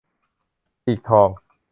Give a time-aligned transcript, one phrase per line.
[0.83, 1.29] ปีกทอง